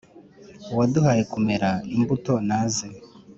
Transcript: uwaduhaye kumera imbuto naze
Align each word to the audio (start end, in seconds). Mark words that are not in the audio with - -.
uwaduhaye 0.71 1.23
kumera 1.31 1.69
imbuto 1.95 2.33
naze 2.47 2.87